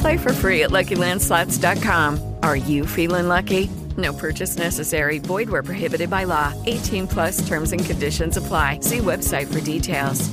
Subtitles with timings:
[0.00, 2.36] Play for free at LuckyLandSlots.com.
[2.42, 3.70] Are you feeling lucky?
[3.96, 5.18] No purchase necessary.
[5.18, 6.54] Void where prohibited by law.
[6.66, 8.80] 18 plus terms and conditions apply.
[8.80, 10.28] See website for details.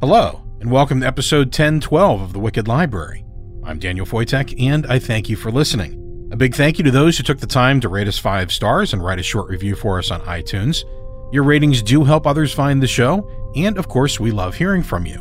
[0.00, 3.24] Hello, and welcome to episode 1012 of The Wicked Library.
[3.64, 5.97] I'm Daniel Foytik, and I thank you for listening.
[6.30, 8.92] A big thank you to those who took the time to rate us five stars
[8.92, 10.84] and write a short review for us on iTunes.
[11.32, 13.26] Your ratings do help others find the show,
[13.56, 15.16] and of course, we love hearing from you.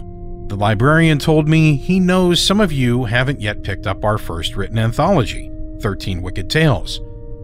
[0.48, 4.58] The librarian told me he knows some of you haven't yet picked up our first
[4.58, 5.50] written anthology,
[5.80, 7.00] 13 Wicked Tales,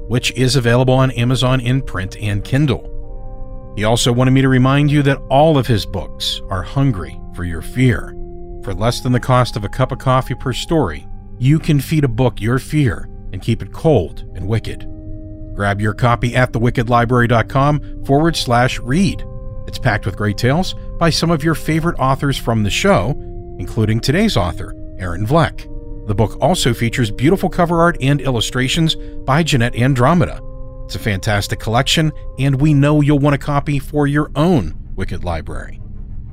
[0.09, 2.89] which is available on Amazon in print and Kindle.
[3.77, 7.45] He also wanted me to remind you that all of his books are hungry for
[7.45, 8.13] your fear.
[8.61, 11.07] For less than the cost of a cup of coffee per story,
[11.39, 14.87] you can feed a book your fear and keep it cold and wicked.
[15.53, 19.25] Grab your copy at thewickedlibrary.com forward slash read.
[19.67, 23.11] It's packed with great tales by some of your favorite authors from the show,
[23.59, 25.69] including today's author, Aaron Vlek.
[26.07, 28.95] The book also features beautiful cover art and illustrations
[29.25, 30.41] by Jeanette Andromeda.
[30.85, 35.23] It's a fantastic collection, and we know you'll want a copy for your own Wicked
[35.23, 35.79] Library.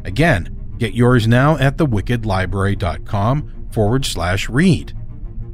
[0.05, 4.93] Again, get yours now at thewickedlibrary.com forward slash read.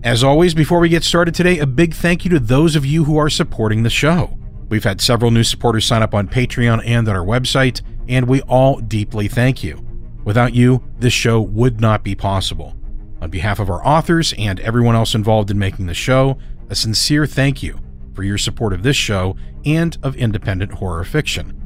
[0.03, 3.05] As always, before we get started today, a big thank you to those of you
[3.05, 4.39] who are supporting the show.
[4.69, 8.41] We've had several new supporters sign up on Patreon and on our website, and we
[8.43, 9.85] all deeply thank you.
[10.25, 12.77] Without you, this show would not be possible.
[13.21, 17.27] On behalf of our authors and everyone else involved in making the show, a sincere
[17.27, 17.81] thank you
[18.15, 21.63] for your support of this show and of independent horror fiction.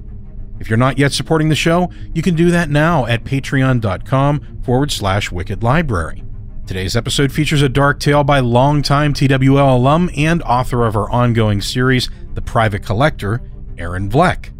[0.61, 4.93] If you're not yet supporting the show, you can do that now at patreon.com forward
[4.93, 6.23] slash wicked library.
[6.71, 11.61] Today's episode features a dark tale by longtime TWL alum and author of our ongoing
[11.61, 13.43] series, The Private Collector,
[13.77, 14.51] Aaron Vlek.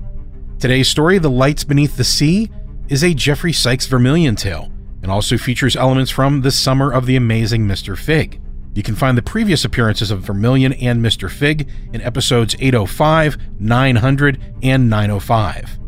[0.59, 2.51] Today's story, The Lights Beneath the Sea,
[2.89, 4.73] is a Geoffrey Sykes Vermillion tale
[5.05, 7.97] and also features elements from The Summer of the Amazing Mr.
[7.97, 8.41] Fig.
[8.75, 11.31] You can find the previous appearances of Vermillion and Mr.
[11.31, 15.79] Fig in episodes 805, 900, and 905.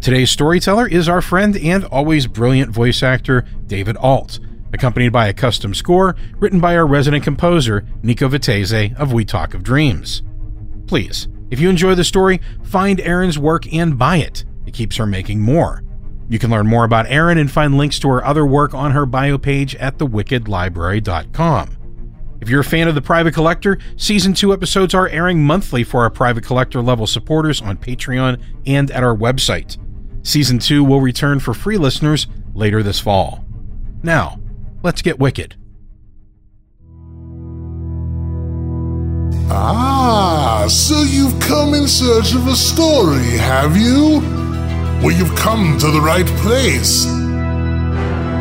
[0.00, 4.40] Today's storyteller is our friend and always brilliant voice actor, David Ault,
[4.72, 9.54] accompanied by a custom score written by our resident composer, Nico Vettese of We Talk
[9.54, 10.22] of Dreams.
[10.86, 14.44] Please, if you enjoy the story, find Aaron's work and buy it.
[14.66, 15.82] It keeps her making more.
[16.28, 19.06] You can learn more about Aaron and find links to her other work on her
[19.06, 21.76] bio page at thewickedlibrary.com.
[22.40, 26.02] If you're a fan of The Private Collector, Season 2 episodes are airing monthly for
[26.02, 29.78] our Private Collector level supporters on Patreon and at our website.
[30.22, 33.44] Season 2 will return for free listeners later this fall.
[34.02, 34.38] Now,
[34.86, 35.56] let's get wicked.
[39.50, 44.20] Ah, so you've come in search of a story, have you?
[45.02, 47.04] Well, you've come to the right place.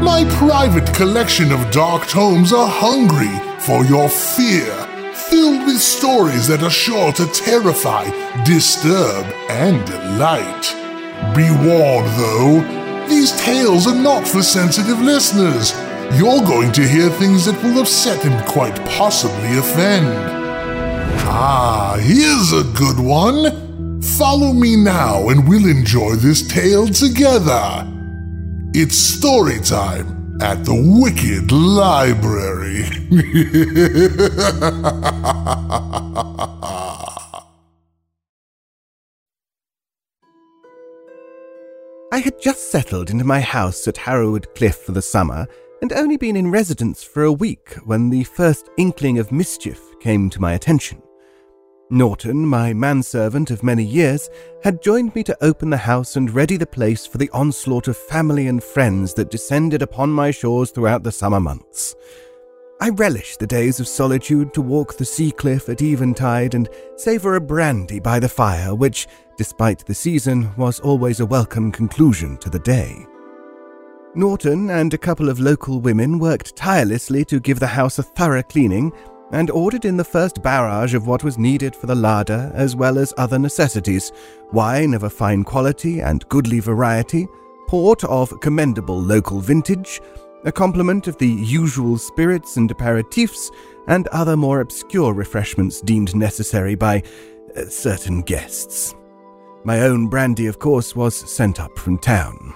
[0.03, 4.71] My private collection of dark tomes are hungry for your fear,
[5.13, 8.06] filled with stories that are sure to terrify,
[8.44, 10.63] disturb, and delight.
[11.36, 15.74] Be warned, though, these tales are not for sensitive listeners.
[16.13, 20.07] You're going to hear things that will upset and quite possibly offend.
[21.28, 24.02] Ah, here's a good one.
[24.02, 27.92] Follow me now and we'll enjoy this tale together.
[28.74, 32.86] It's story time at the Wicked Library.
[42.12, 45.48] I had just settled into my house at Harrowwood Cliff for the summer
[45.86, 50.32] and only been in residence for a week when the first inkling of mischief came
[50.32, 51.00] to my attention.
[51.92, 54.28] Norton, my manservant of many years,
[54.64, 57.96] had joined me to open the house and ready the place for the onslaught of
[57.96, 61.94] family and friends that descended upon my shores throughout the summer months.
[62.82, 67.36] I relished the days of solitude to walk the sea cliff at eventide and savour
[67.36, 69.06] a brandy by the fire, which,
[69.38, 73.06] despite the season, was always a welcome conclusion to the day.
[74.15, 78.44] Norton and a couple of local women worked tirelessly to give the house a thorough
[78.44, 78.94] cleaning
[79.31, 82.97] and ordered in the first barrage of what was needed for the larder, as well
[82.97, 84.12] as other necessities
[84.53, 87.27] wine of a fine quality and goodly variety,
[87.67, 90.00] port of commendable local vintage,
[90.45, 93.51] a complement of the usual spirits and aperitifs,
[93.88, 97.03] and other more obscure refreshments deemed necessary by
[97.57, 98.95] uh, certain guests.
[99.65, 102.53] My own brandy, of course, was sent up from town.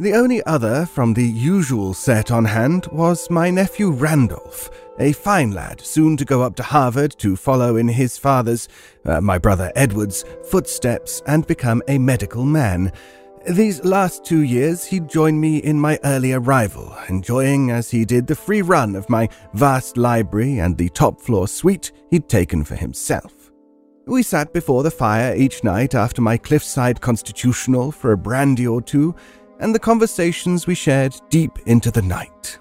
[0.00, 5.50] The only other from the usual set on hand was my nephew Randolph, a fine
[5.50, 8.68] lad soon to go up to Harvard to follow in his father's,
[9.04, 12.92] uh, my brother Edward's, footsteps and become a medical man.
[13.50, 18.28] These last two years he'd joined me in my early arrival, enjoying as he did
[18.28, 22.76] the free run of my vast library and the top floor suite he'd taken for
[22.76, 23.50] himself.
[24.06, 28.80] We sat before the fire each night after my cliffside constitutional for a brandy or
[28.80, 29.16] two,
[29.60, 32.58] and the conversations we shared deep into the night.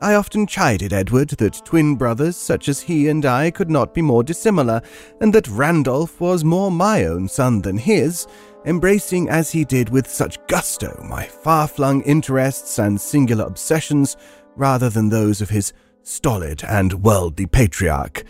[0.00, 4.02] I often chided Edward that twin brothers such as he and I could not be
[4.02, 4.80] more dissimilar,
[5.20, 8.28] and that Randolph was more my own son than his,
[8.64, 14.16] embracing as he did with such gusto my far flung interests and singular obsessions
[14.54, 15.72] rather than those of his
[16.02, 18.24] stolid and worldly patriarch.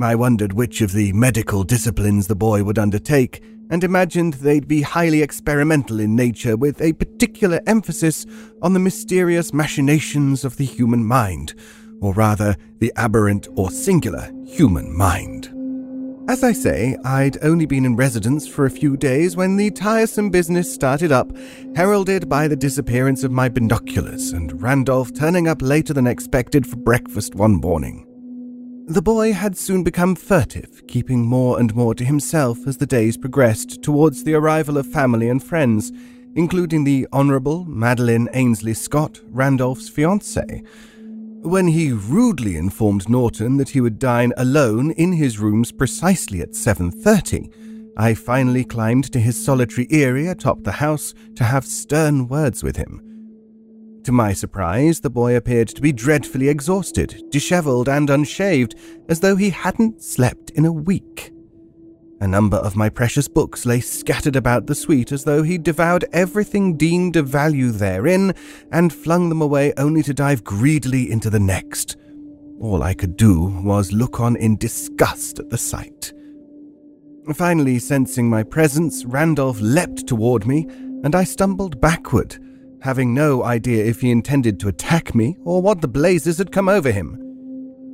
[0.00, 3.42] I wondered which of the medical disciplines the boy would undertake,
[3.72, 8.26] and imagined they'd be highly experimental in nature with a particular emphasis
[8.60, 11.54] on the mysterious machinations of the human mind,
[12.02, 15.48] or rather, the aberrant or singular human mind.
[16.28, 20.28] As I say, I'd only been in residence for a few days when the tiresome
[20.28, 21.32] business started up,
[21.74, 26.76] heralded by the disappearance of my binoculars and Randolph turning up later than expected for
[26.76, 28.11] breakfast one morning.
[28.88, 33.16] The boy had soon become furtive, keeping more and more to himself as the days
[33.16, 35.92] progressed towards the arrival of family and friends,
[36.34, 40.66] including the Honourable Madeline Ainsley Scott, Randolph's fiancée.
[41.42, 46.56] When he rudely informed Norton that he would dine alone in his rooms precisely at
[46.56, 47.50] 7:30,
[47.96, 52.76] I finally climbed to his solitary eyrie atop the house to have stern words with
[52.76, 53.00] him.
[54.04, 58.74] To my surprise, the boy appeared to be dreadfully exhausted, dishevelled, and unshaved,
[59.08, 61.32] as though he hadn't slept in a week.
[62.20, 66.04] A number of my precious books lay scattered about the suite as though he devoured
[66.12, 68.34] everything deemed of value therein
[68.72, 71.96] and flung them away only to dive greedily into the next.
[72.60, 76.12] All I could do was look on in disgust at the sight.
[77.34, 80.66] Finally, sensing my presence, Randolph leapt toward me,
[81.04, 82.38] and I stumbled backward,
[82.82, 86.68] having no idea if he intended to attack me or what the blazes had come
[86.68, 87.18] over him.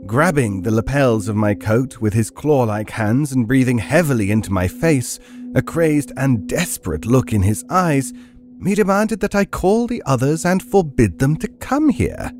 [0.06, 4.50] Grabbing the lapels of my coat with his claw like hands and breathing heavily into
[4.50, 5.18] my face,
[5.54, 8.14] a crazed and desperate look in his eyes,
[8.64, 12.32] he demanded that I call the others and forbid them to come here.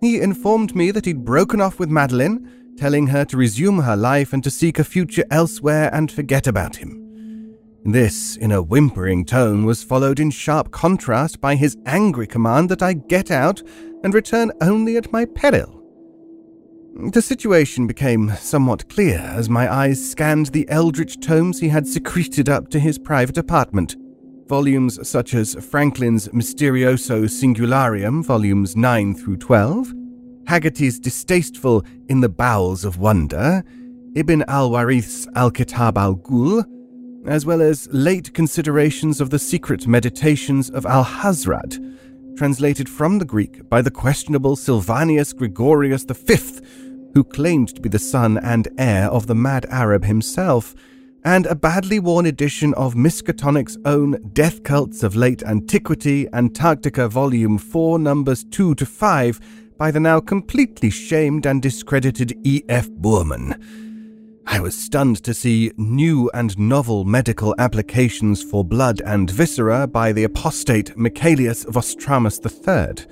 [0.00, 4.32] He informed me that he'd broken off with Madeline, telling her to resume her life
[4.32, 7.09] and to seek a future elsewhere and forget about him.
[7.84, 12.82] This, in a whimpering tone, was followed in sharp contrast by his angry command that
[12.82, 13.62] I get out
[14.04, 15.80] and return only at my peril.
[17.12, 22.48] The situation became somewhat clear as my eyes scanned the eldritch tomes he had secreted
[22.48, 23.96] up to his private apartment.
[24.46, 29.94] Volumes such as Franklin's Mysterioso Singularium, volumes 9 through 12,
[30.46, 33.62] Haggerty's Distasteful In the Bowels of Wonder,
[34.16, 36.64] Ibn al Warith's Al Kitab al Ghul,
[37.26, 43.68] as well as late considerations of the secret meditations of Alhazred, translated from the Greek
[43.68, 46.36] by the questionable Sylvanus Gregorius V,
[47.14, 50.74] who claimed to be the son and heir of the mad Arab himself,
[51.22, 57.58] and a badly worn edition of Miskatonic's own Death Cults of Late Antiquity, Antarctica Volume
[57.58, 59.40] 4, Numbers 2 to 5,
[59.76, 62.88] by the now completely shamed and discredited E.F.
[62.88, 63.89] Boorman.
[64.46, 70.12] I was stunned to see new and novel medical applications for blood and viscera by
[70.12, 73.06] the apostate Michaelius Vostramus III.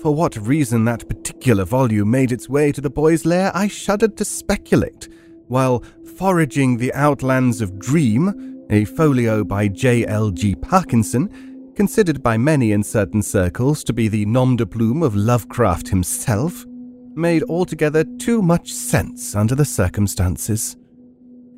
[0.00, 4.16] For what reason that particular volume made its way to the boy's lair, I shuddered
[4.16, 5.08] to speculate,
[5.48, 5.82] while
[6.16, 10.56] foraging the outlands of Dream, a folio by J.L.G.
[10.56, 15.88] Parkinson, considered by many in certain circles to be the nom de plume of Lovecraft
[15.88, 16.66] himself,
[17.18, 20.76] made altogether too much sense under the circumstances.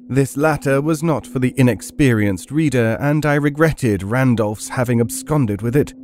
[0.08, 5.76] This latter was not for the inexperienced reader, and I regretted Randolph's having absconded with
[5.76, 5.94] it.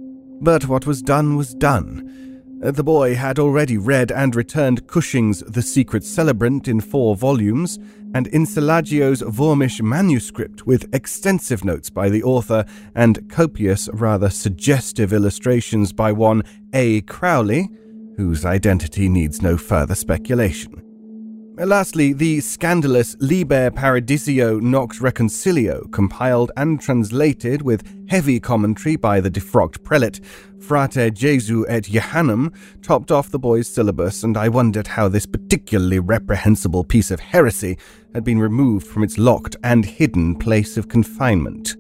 [0.41, 2.37] But what was done was done.
[2.61, 7.79] The boy had already read and returned Cushing's The Secret Celebrant in four volumes,
[8.15, 15.93] and Incellaggio's Vormish manuscript with extensive notes by the author and copious, rather suggestive illustrations
[15.93, 17.03] by one A.
[17.03, 17.69] Crowley,
[18.17, 20.83] whose identity needs no further speculation.
[21.59, 29.31] Lastly, the scandalous Liber Paradisio Nox Reconcilio, compiled and translated with heavy commentary by the
[29.31, 30.21] defrocked prelate,
[30.61, 35.99] Frate Jesu et Johannum, topped off the boy's syllabus, and I wondered how this particularly
[35.99, 37.79] reprehensible piece of heresy
[38.13, 41.75] had been removed from its locked and hidden place of confinement.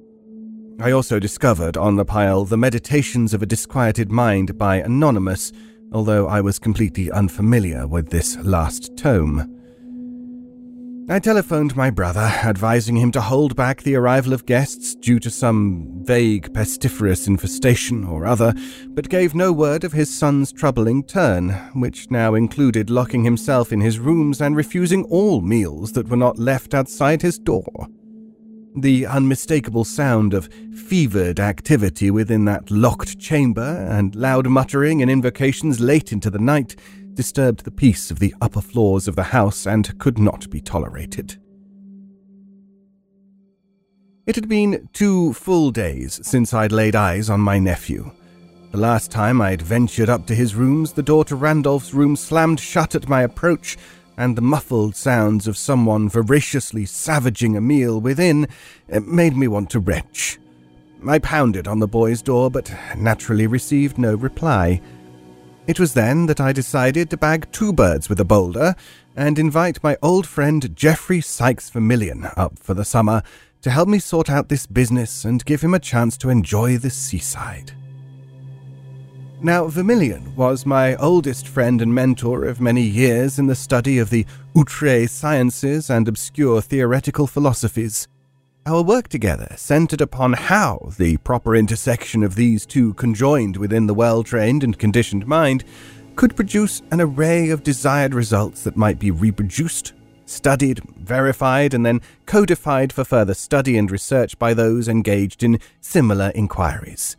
[0.80, 5.52] I also discovered on the pile the Meditations of a Disquieted Mind by Anonymous,
[5.92, 9.52] although I was completely unfamiliar with this last tome.
[11.08, 15.30] I telephoned my brother, advising him to hold back the arrival of guests due to
[15.30, 18.52] some vague pestiferous infestation or other,
[18.88, 23.80] but gave no word of his son's troubling turn, which now included locking himself in
[23.80, 27.86] his rooms and refusing all meals that were not left outside his door.
[28.78, 35.80] The unmistakable sound of fevered activity within that locked chamber, and loud muttering and invocations
[35.80, 36.76] late into the night,
[37.14, 41.38] disturbed the peace of the upper floors of the house and could not be tolerated.
[44.26, 48.10] It had been two full days since I'd laid eyes on my nephew.
[48.72, 52.60] The last time I'd ventured up to his rooms, the door to Randolph's room slammed
[52.60, 53.78] shut at my approach,
[54.16, 58.48] and the muffled sounds of someone voraciously savaging a meal within
[58.88, 60.38] eh, made me want to retch.
[61.06, 64.80] I pounded on the boy's door, but naturally received no reply.
[65.66, 68.74] It was then that I decided to bag two birds with a boulder
[69.14, 73.22] and invite my old friend Geoffrey Sykes Vermillion up for the summer
[73.62, 76.90] to help me sort out this business and give him a chance to enjoy the
[76.90, 77.72] seaside.
[79.42, 84.08] Now, Vermillion was my oldest friend and mentor of many years in the study of
[84.08, 84.24] the
[84.56, 88.08] outre sciences and obscure theoretical philosophies.
[88.64, 93.94] Our work together centered upon how the proper intersection of these two conjoined within the
[93.94, 95.64] well trained and conditioned mind
[96.16, 99.92] could produce an array of desired results that might be reproduced,
[100.24, 106.32] studied, verified, and then codified for further study and research by those engaged in similar
[106.34, 107.18] inquiries.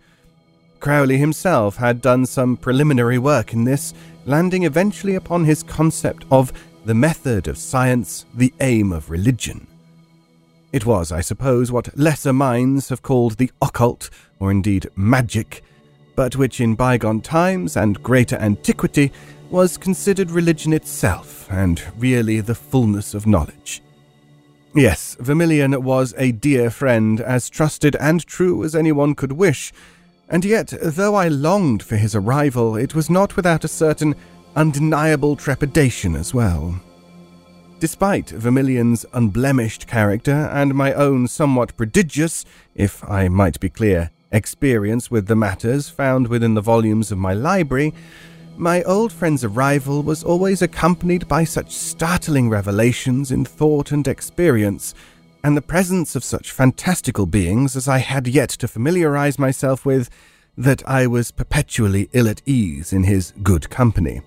[0.80, 3.94] Crowley himself had done some preliminary work in this,
[4.26, 6.54] landing eventually upon his concept of
[6.86, 9.68] the method of science, the aim of religion.
[10.72, 15.64] It was, I suppose, what lesser minds have called the occult, or indeed magic,
[16.16, 19.12] but which in bygone times and greater antiquity
[19.50, 23.82] was considered religion itself, and really the fullness of knowledge.
[24.76, 29.74] Yes, Vermillion was a dear friend, as trusted and true as anyone could wish,
[30.30, 34.16] and yet, though I longed for his arrival, it was not without a certain
[34.56, 36.80] undeniable trepidation as well.
[37.80, 42.44] Despite Vermillion's unblemished character and my own somewhat prodigious,
[42.74, 47.34] if I might be clear, experience with the matters found within the volumes of my
[47.34, 47.94] library,
[48.58, 54.96] my old friend's arrival was always accompanied by such startling revelations in thought and experience,
[55.44, 60.10] and the presence of such fantastical beings as I had yet to familiarize myself with,
[60.58, 64.22] that I was perpetually ill at ease in his good company.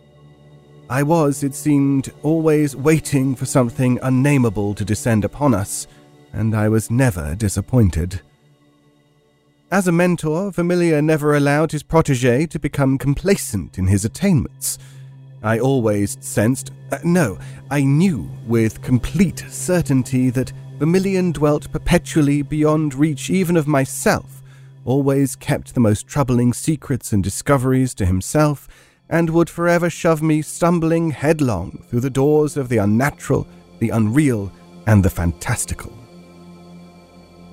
[0.88, 5.86] I was, it seemed, always waiting for something unnameable to descend upon us,
[6.32, 8.20] and I was never disappointed.
[9.70, 14.78] As a mentor, Vermillion never allowed his protege to become complacent in his attainments.
[15.44, 17.38] I always sensed, uh, no,
[17.70, 24.40] I knew with complete certainty that Vermillion dwelt perpetually beyond reach even of myself,
[24.86, 28.66] always kept the most troubling secrets and discoveries to himself,
[29.06, 33.46] and would forever shove me stumbling headlong through the doors of the unnatural,
[33.78, 34.50] the unreal,
[34.86, 35.92] and the fantastical.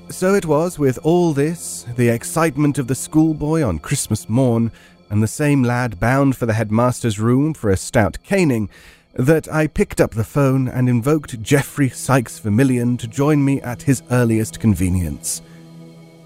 [0.08, 4.72] So it was with all this, the excitement of the schoolboy on Christmas morn,
[5.10, 8.70] and the same lad bound for the headmaster's room for a stout caning,
[9.18, 13.82] that I picked up the phone and invoked Geoffrey Sykes Vermillion to join me at
[13.82, 15.42] his earliest convenience.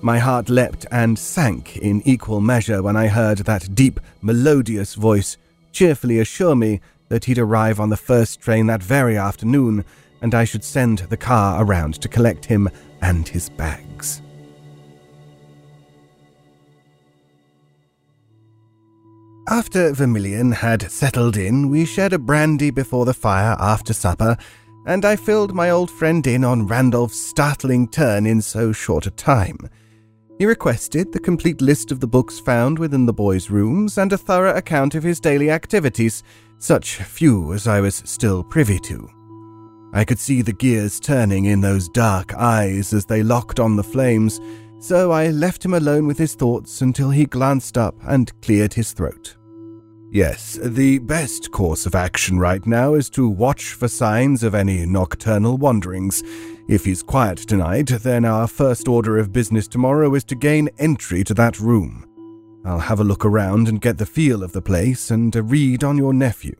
[0.02, 5.38] My heart leapt and sank in equal measure when I heard that deep, melodious voice
[5.72, 9.86] cheerfully assure me that he'd arrive on the first train that very afternoon,
[10.22, 12.68] and I should send the car around to collect him
[13.02, 14.22] and his bags.
[19.52, 24.38] After Vermillion had settled in, we shared a brandy before the fire after supper,
[24.86, 29.12] and I filled my old friend in on Randolph's startling turn in so short a
[29.12, 29.58] time.
[30.40, 34.18] He requested the complete list of the books found within the boy's rooms and a
[34.18, 36.24] thorough account of his daily activities,
[36.58, 39.10] such few as I was still privy to.
[39.92, 43.84] I could see the gears turning in those dark eyes as they locked on the
[43.84, 44.40] flames,
[44.80, 48.94] so I left him alone with his thoughts until he glanced up and cleared his
[48.94, 49.36] throat.
[50.14, 54.86] Yes, the best course of action right now is to watch for signs of any
[54.86, 56.22] nocturnal wanderings.
[56.68, 61.24] If he's quiet tonight, then our first order of business tomorrow is to gain entry
[61.24, 62.06] to that room.
[62.66, 65.82] I'll have a look around and get the feel of the place and a read
[65.82, 66.58] on your nephew.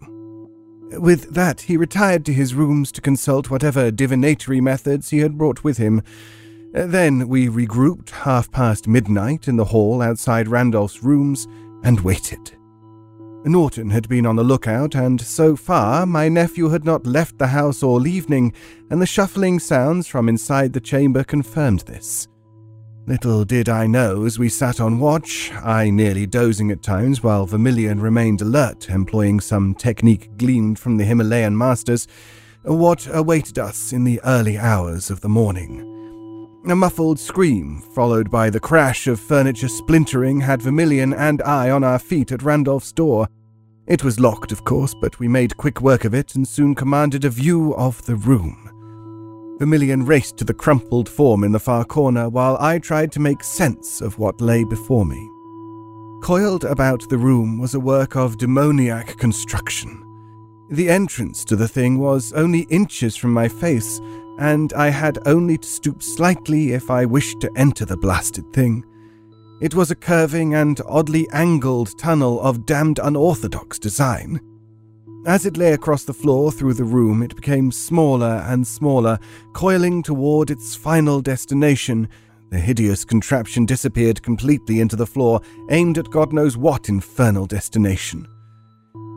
[0.92, 5.62] With that, he retired to his rooms to consult whatever divinatory methods he had brought
[5.62, 6.04] with him.
[6.72, 11.50] Then we regrouped half past midnight in the hall outside Randolph's rooms
[11.84, 12.54] and waited.
[13.44, 17.48] Norton had been on the lookout, and so far my nephew had not left the
[17.48, 18.54] house all evening,
[18.90, 22.28] and the shuffling sounds from inside the chamber confirmed this.
[23.08, 27.48] Little did I know as we sat on watch, I nearly dozing at times while
[27.48, 32.08] Vermillion remained alert, employing some technique gleaned from the Himalayan masters,
[32.64, 35.91] what awaited us in the early hours of the morning.
[36.68, 41.84] A muffled scream, followed by the crash of furniture splintering, had Vermillion and I on
[41.84, 43.28] our feet at Randolph's door.
[43.88, 47.26] It was locked, of course, but we made quick work of it and soon commanded
[47.26, 49.58] a view of the room.
[49.58, 53.44] Vermillion raced to the crumpled form in the far corner while I tried to make
[53.44, 55.30] sense of what lay before me.
[56.22, 59.98] Coiled about the room was a work of demoniac construction.
[60.70, 64.00] The entrance to the thing was only inches from my face,
[64.40, 68.84] and I had only to stoop slightly if I wished to enter the blasted thing.
[69.62, 74.40] It was a curving and oddly angled tunnel of damned unorthodox design.
[75.28, 79.20] As it lay across the floor through the room, it became smaller and smaller,
[79.54, 82.10] coiling toward its final destination.
[82.50, 88.28] The hideous contraption disappeared completely into the floor, aimed at God knows what infernal destination.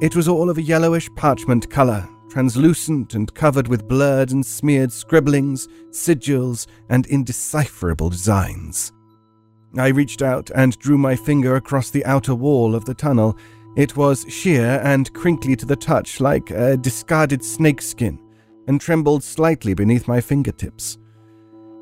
[0.02, 4.90] It was all of a yellowish parchment color, translucent and covered with blurred and smeared
[4.90, 8.92] scribblings, sigils, and indecipherable designs.
[9.78, 13.38] I reached out and drew my finger across the outer wall of the tunnel,
[13.76, 18.18] it was sheer and crinkly to the touch, like a discarded snakeskin,
[18.66, 20.98] and trembled slightly beneath my fingertips.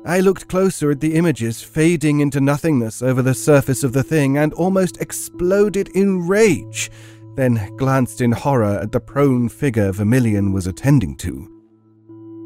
[0.05, 4.37] I looked closer at the images fading into nothingness over the surface of the thing
[4.37, 6.91] and almost exploded in rage,
[7.35, 11.49] then glanced in horror at the prone figure Vermillion was attending to.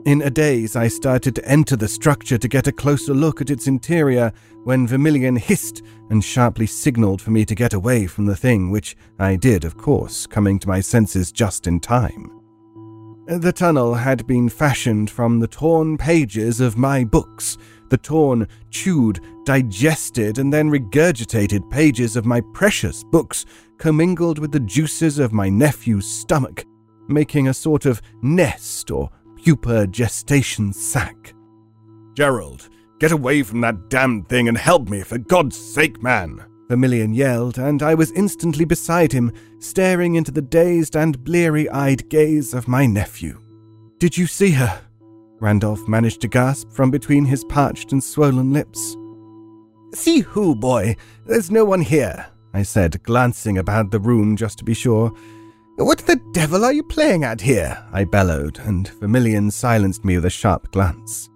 [0.06, 3.50] In a daze, I started to enter the structure to get a closer look at
[3.50, 4.32] its interior
[4.64, 8.96] when Vermillion hissed and sharply signaled for me to get away from the thing, which
[9.20, 12.32] I did, of course, coming to my senses just in time.
[13.28, 17.58] The tunnel had been fashioned from the torn pages of my books,
[17.90, 23.46] the torn, chewed, digested, and then regurgitated pages of my precious books,
[23.78, 26.66] commingled with the juices of my nephew's stomach,
[27.08, 31.34] making a sort of nest or pupa gestation sac.
[32.16, 36.44] Gerald, get away from that damned thing and help me, for God's sake, man!
[36.68, 42.10] Vermillion yelled, and I was instantly beside him, staring into the dazed and bleary eyed
[42.10, 43.40] gaze of my nephew.
[44.00, 44.82] Did you see her?
[45.40, 48.98] Randolph managed to gasp from between his parched and swollen lips.
[49.94, 50.96] See who, boy?
[51.26, 55.14] There's no one here, I said, glancing about the room just to be sure.
[55.76, 57.78] What the devil are you playing at here?
[57.94, 61.30] I bellowed, and Vermillion silenced me with a sharp glance.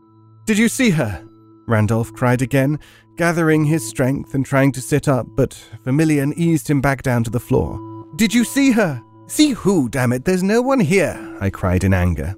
[0.48, 1.24] Did you see her?
[1.68, 2.80] Randolph cried again,
[3.18, 5.54] gathering his strength and trying to sit up, but
[5.84, 7.80] Vermillion eased him back down to the floor.
[8.16, 9.00] Did you see her?
[9.28, 10.26] See who, damn it?
[10.26, 12.36] There's no one here, I cried in anger.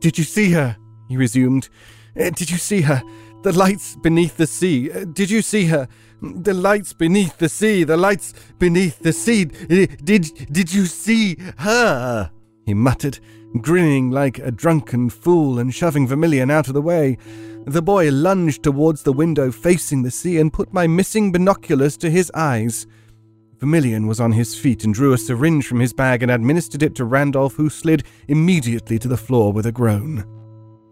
[0.00, 0.74] Did you see her?
[1.06, 1.68] He resumed.
[2.16, 3.02] Did you see her?
[3.42, 4.92] The lights beneath the sea.
[4.92, 5.88] Uh, did you see her?
[6.22, 9.46] The lights beneath the sea, the lights beneath the sea.
[9.68, 12.30] Uh, did did you see her?
[12.64, 13.18] He muttered,
[13.60, 17.18] grinning like a drunken fool and shoving Vermillion out of the way.
[17.66, 22.10] The boy lunged towards the window facing the sea and put my missing binoculars to
[22.10, 22.86] his eyes.
[23.58, 26.94] Vermillion was on his feet and drew a syringe from his bag and administered it
[26.94, 30.41] to Randolph, who slid immediately to the floor with a groan.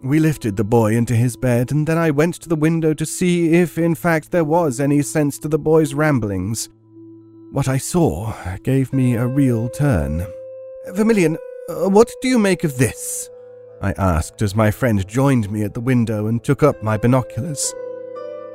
[0.03, 3.05] We lifted the boy into his bed, and then I went to the window to
[3.05, 6.71] see if, in fact, there was any sense to the boy's ramblings.
[7.53, 8.33] What I saw
[8.63, 10.27] gave me a real turn.
[10.89, 11.37] Vermillion,
[11.69, 13.29] uh, what do you make of this?
[13.83, 17.75] I asked as my friend joined me at the window and took up my binoculars.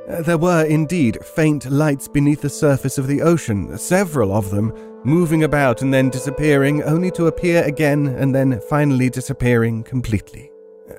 [0.08, 4.72] Uh, There were indeed faint lights beneath the surface of the ocean, several of them,
[5.04, 10.50] moving about and then disappearing, only to appear again and then finally disappearing completely.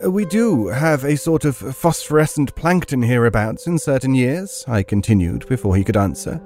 [0.03, 5.47] Uh, We do have a sort of phosphorescent plankton hereabouts in certain years, I continued
[5.47, 6.41] before he could answer.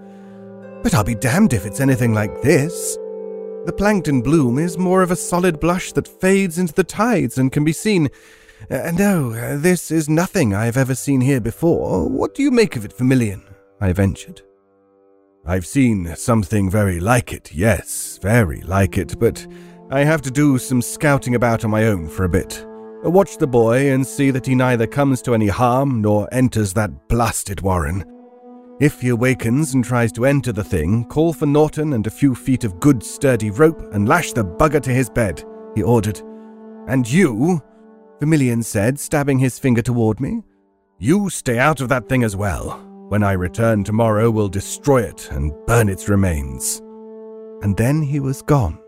[0.84, 2.98] But I'll be damned if it's anything like this.
[3.66, 7.52] The plankton bloom is more of a solid blush that fades into the tides and
[7.52, 8.10] can be seen.
[8.70, 12.10] Uh, no, uh, this is nothing I've ever seen here before.
[12.10, 13.44] What do you make of it, Vermillion?
[13.80, 14.42] I ventured.
[15.46, 19.46] I've seen something very like it, yes, very like it, but
[19.90, 22.66] I have to do some scouting about on my own for a bit.
[23.04, 27.08] Watch the boy and see that he neither comes to any harm nor enters that
[27.08, 28.06] blasted warren.
[28.80, 32.36] If he awakens and tries to enter the thing, call for Norton and a few
[32.36, 35.44] feet of good sturdy rope and lash the bugger to his bed,
[35.76, 36.22] he ordered.
[36.88, 37.62] And you,
[38.20, 40.42] Vermillion said, stabbing his finger toward me,
[41.00, 42.80] you stay out of that thing as well.
[43.10, 46.80] When I return tomorrow, we'll destroy it and burn its remains.
[47.62, 48.81] And then he was gone.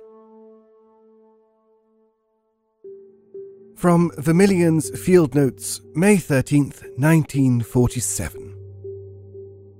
[3.83, 8.55] From Vermillion's Field Notes, May 13th, 1947.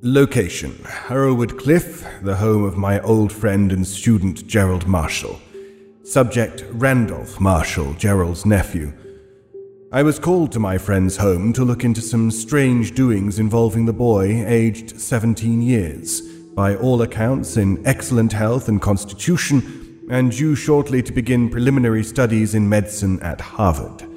[0.02, 5.40] Location Harrowwood Cliff, the home of my old friend and student Gerald Marshall.
[6.04, 8.92] Subject Randolph Marshall, Gerald's nephew.
[9.94, 13.94] I was called to my friend's home to look into some strange doings involving the
[13.94, 16.20] boy, aged 17 years,
[16.54, 19.83] by all accounts in excellent health and constitution,
[20.14, 24.08] and due shortly to begin preliminary studies in medicine at Harvard.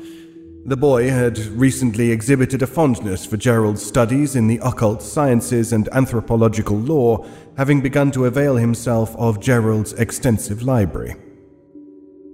[0.67, 5.89] The boy had recently exhibited a fondness for Gerald's studies in the occult sciences and
[5.93, 11.17] anthropological law, having begun to avail himself of Gerald's extensive library.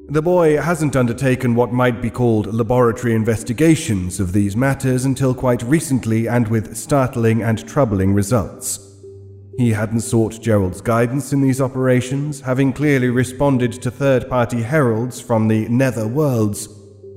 [0.08, 5.62] The boy hasn't undertaken what might be called laboratory investigations of these matters until quite
[5.62, 8.91] recently and with startling and troubling results.
[9.58, 15.20] He hadn't sought Gerald's guidance in these operations, having clearly responded to third party heralds
[15.20, 16.68] from the nether worlds,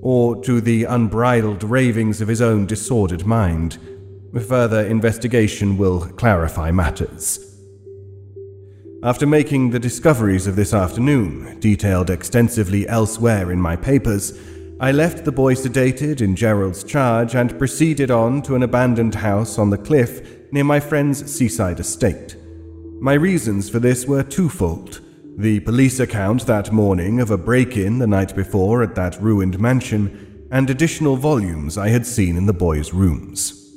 [0.01, 3.77] or to the unbridled ravings of his own disordered mind.
[4.47, 7.39] Further investigation will clarify matters.
[9.01, 14.37] After making the discoveries of this afternoon, detailed extensively elsewhere in my papers,
[14.77, 19.57] I left the boy sedated in Gerald's charge and proceeded on to an abandoned house
[19.57, 22.35] on the cliff near my friend's seaside estate.
[22.99, 24.99] My reasons for this were twofold.
[25.37, 29.61] The police account that morning of a break in the night before at that ruined
[29.61, 33.71] mansion, and additional volumes I had seen in the boy's rooms.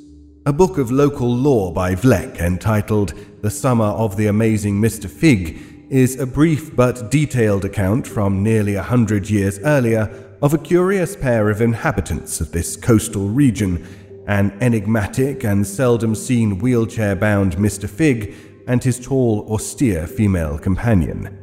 [0.45, 5.09] A book of local lore by Vlek entitled The Summer of the Amazing Mr.
[5.09, 10.57] Fig is a brief but detailed account from nearly a hundred years earlier of a
[10.57, 13.85] curious pair of inhabitants of this coastal region,
[14.27, 17.89] an enigmatic and seldom seen wheelchair bound Mr.
[17.89, 18.33] Fig
[18.67, 21.35] and his tall, austere female companion.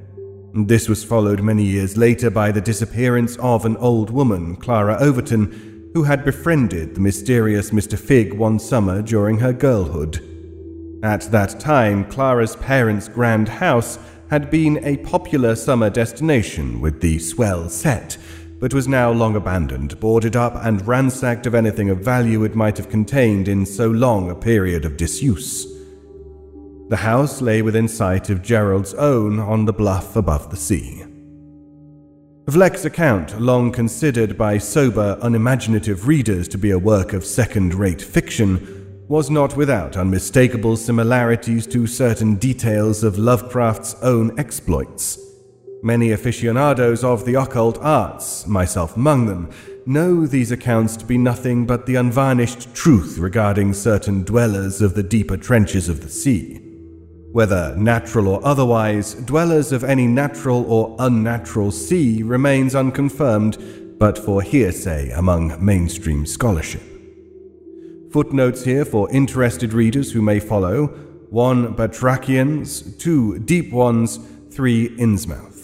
[0.54, 5.90] This was followed many years later by the disappearance of an old woman, Clara Overton,
[5.92, 7.98] who had befriended the mysterious Mr.
[7.98, 10.20] Fig one summer during her girlhood.
[11.02, 13.98] At that time, Clara's parents' grand house
[14.30, 18.16] had been a popular summer destination with the swell set,
[18.58, 22.76] but was now long abandoned, boarded up, and ransacked of anything of value it might
[22.76, 25.66] have contained in so long a period of disuse.
[26.88, 31.04] The house lay within sight of Gerald's own on the bluff above the sea.
[32.46, 38.00] Vlek's account, long considered by sober, unimaginative readers to be a work of second rate
[38.00, 45.25] fiction, was not without unmistakable similarities to certain details of Lovecraft's own exploits.
[45.82, 49.50] Many aficionados of the occult arts, myself among them,
[49.84, 55.02] know these accounts to be nothing but the unvarnished truth regarding certain dwellers of the
[55.02, 56.60] deeper trenches of the sea.
[57.30, 63.58] Whether natural or otherwise, dwellers of any natural or unnatural sea remains unconfirmed,
[63.98, 66.82] but for hearsay among mainstream scholarship.
[68.12, 70.86] Footnotes here for interested readers who may follow
[71.28, 74.18] 1 Batrachians, 2 Deep Ones,
[74.50, 75.55] 3 Innsmouth.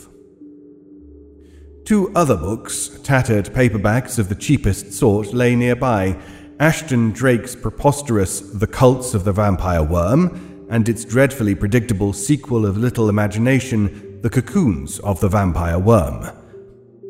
[1.93, 6.17] Two other books, tattered paperbacks of the cheapest sort, lay nearby
[6.59, 12.79] Ashton Drake's preposterous The Cults of the Vampire Worm and its dreadfully predictable sequel of
[12.79, 16.31] little imagination, The Cocoons of the Vampire Worm.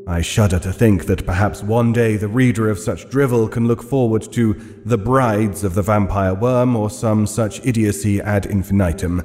[0.08, 3.84] I shudder to think that perhaps one day the reader of such drivel can look
[3.84, 9.20] forward to The Brides of the Vampire Worm or some such idiocy ad infinitum.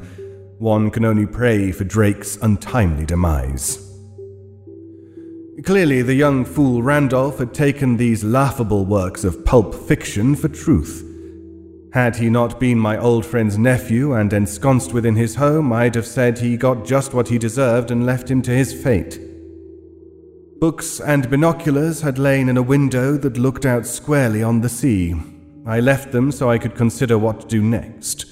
[0.60, 3.87] One can only pray for Drake's untimely demise.
[5.64, 11.04] Clearly, the young fool Randolph had taken these laughable works of pulp fiction for truth.
[11.94, 16.06] Had he not been my old friend's nephew and ensconced within his home, I'd have
[16.06, 19.20] said he got just what he deserved and left him to his fate.
[20.60, 25.16] Books and binoculars had lain in a window that looked out squarely on the sea.
[25.66, 28.26] I left them so I could consider what to do next.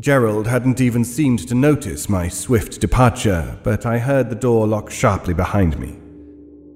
[0.00, 4.90] Gerald hadn't even seemed to notice my swift departure, but I heard the door lock
[4.90, 5.97] sharply behind me.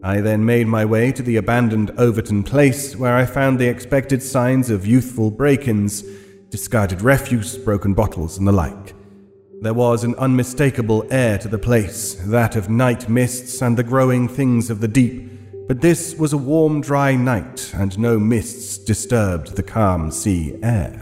[0.04, 4.20] I then made my way to the abandoned Overton place, where I found the expected
[4.20, 6.02] signs of youthful break ins,
[6.50, 8.94] discarded refuse, broken bottles, and the like.
[9.60, 14.26] There was an unmistakable air to the place, that of night mists and the growing
[14.26, 15.30] things of the deep,
[15.68, 21.00] but this was a warm, dry night, and no mists disturbed the calm sea air.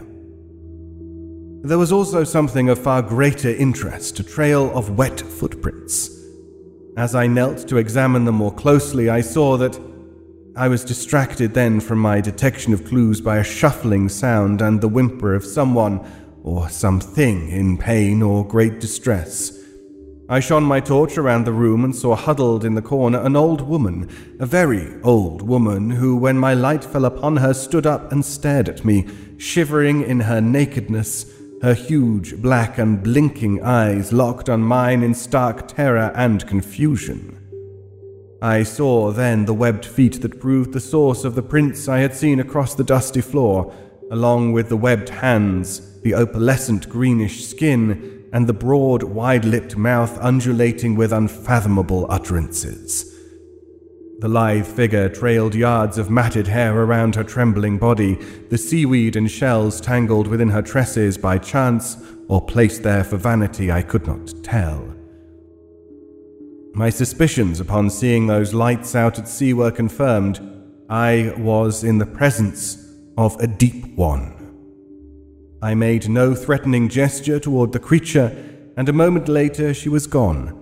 [1.63, 6.20] There was also something of far greater interest a trail of wet footprints.
[6.97, 9.79] As I knelt to examine them more closely, I saw that
[10.57, 14.89] I was distracted then from my detection of clues by a shuffling sound and the
[14.89, 16.05] whimper of someone
[16.43, 19.57] or something in pain or great distress.
[20.27, 23.61] I shone my torch around the room and saw huddled in the corner an old
[23.61, 28.23] woman, a very old woman, who, when my light fell upon her, stood up and
[28.23, 31.25] stared at me, shivering in her nakedness
[31.61, 37.37] her huge, black, and blinking eyes locked on mine in stark terror and confusion.
[38.41, 42.15] I saw then the webbed feet that proved the source of the prints I had
[42.15, 43.71] seen across the dusty floor,
[44.09, 50.17] along with the webbed hands, the opalescent greenish skin, and the broad, wide lipped mouth
[50.19, 53.10] undulating with unfathomable utterances.
[54.21, 59.29] The lithe figure trailed yards of matted hair around her trembling body, the seaweed and
[59.29, 64.31] shells tangled within her tresses by chance or placed there for vanity I could not
[64.43, 64.93] tell.
[66.75, 70.39] My suspicions upon seeing those lights out at sea were confirmed.
[70.87, 72.77] I was in the presence
[73.17, 74.35] of a deep one.
[75.63, 78.35] I made no threatening gesture toward the creature,
[78.77, 80.55] and a moment later she was gone.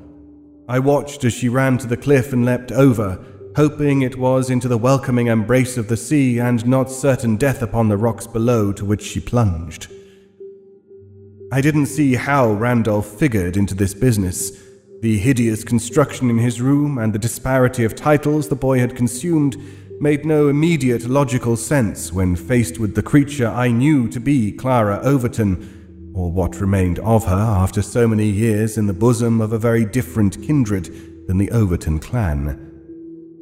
[0.69, 3.21] I watched as she ran to the cliff and leapt over,
[3.55, 7.89] hoping it was into the welcoming embrace of the sea and not certain death upon
[7.89, 9.87] the rocks below to which she plunged.
[11.51, 14.51] I didn't see how Randolph figured into this business.
[15.01, 19.57] The hideous construction in his room and the disparity of titles the boy had consumed
[19.99, 24.99] made no immediate logical sense when faced with the creature I knew to be Clara
[25.01, 29.59] Overton, or what remained of her after so many years in the bosom of a
[29.59, 32.68] very different kindred than the Overton clan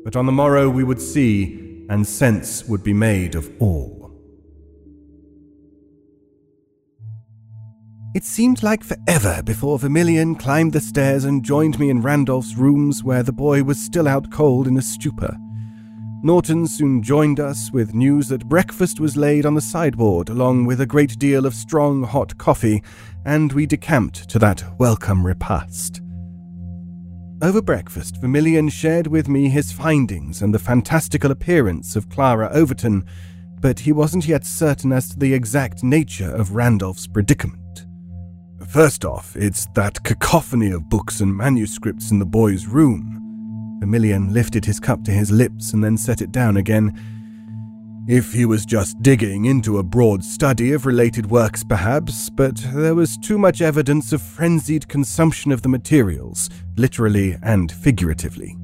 [0.08, 4.10] but on the morrow we would see, and sense would be made of all.
[8.16, 13.04] It seemed like forever before Vermillion climbed the stairs and joined me in Randolph's rooms,
[13.04, 15.36] where the boy was still out cold in a stupor.
[16.24, 20.80] Norton soon joined us with news that breakfast was laid on the sideboard, along with
[20.80, 22.82] a great deal of strong hot coffee,
[23.26, 26.00] and we decamped to that welcome repast.
[27.40, 33.06] Over breakfast, Vermillion shared with me his findings and the fantastical appearance of Clara Overton,
[33.60, 37.86] but he wasn't yet certain as to the exact nature of Randolph's predicament.
[38.68, 43.78] First off, it's that cacophony of books and manuscripts in the boy's room.
[43.82, 47.00] Vermillion lifted his cup to his lips and then set it down again
[48.08, 52.96] if he was just digging into a broad study of related works, perhaps, but there
[52.96, 58.56] was too much evidence of frenzied consumption of the materials, literally and figuratively.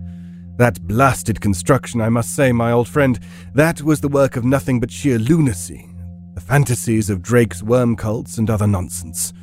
[0.58, 3.20] That blasted construction, I must say, my old friend,
[3.54, 5.90] that was the work of nothing but sheer lunacy.
[6.36, 9.34] The fantasies of Drake's worm cults and other nonsense.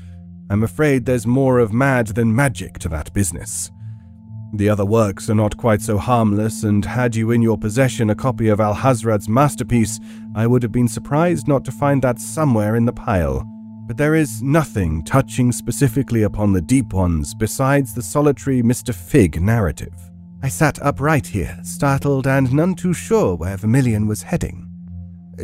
[0.48, 3.70] I'm afraid there's more of mad than magic to that business.
[4.52, 8.14] The other works are not quite so harmless, and had you in your possession a
[8.14, 10.00] copy of Alhazred's masterpiece,
[10.34, 13.46] I would have been surprised not to find that somewhere in the pile.
[13.86, 18.94] But there is nothing touching specifically upon the deep ones besides the solitary Mr.
[18.94, 19.94] Fig narrative.
[20.42, 24.68] I sat upright here, startled and none too sure where Vermillion was heading.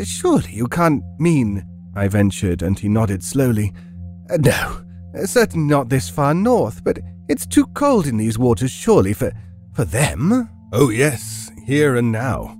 [0.02, 1.64] Surely you can't mean,
[1.94, 3.72] I ventured, and he nodded slowly.
[4.38, 4.82] No,
[5.24, 6.98] certainly not this far north, but
[7.28, 9.32] it's too cold in these waters, surely, for,
[9.72, 10.48] for them?
[10.72, 12.56] Oh, yes, here and now.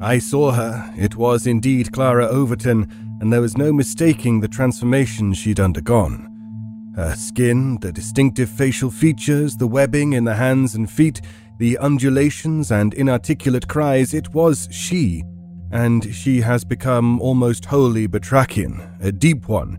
[0.00, 0.92] I saw her.
[0.96, 6.32] It was indeed Clara Overton, and there was no mistaking the transformation she'd undergone.
[6.96, 11.20] Her skin, the distinctive facial features, the webbing in the hands and feet,
[11.58, 15.22] the undulations and inarticulate cries, it was she.
[15.72, 19.78] And she has become almost wholly Batrachian, a deep one,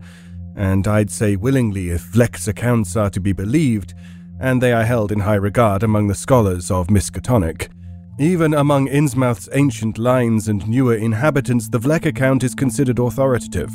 [0.57, 3.93] and I'd say willingly if Vlek's accounts are to be believed,
[4.39, 7.69] and they are held in high regard among the scholars of Miskatonic.
[8.19, 13.71] Even among Innsmouth's ancient lines and newer inhabitants, the Vlek account is considered authoritative.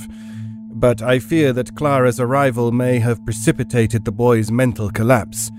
[0.75, 5.51] But I fear that Clara's arrival may have precipitated the boy's mental collapse,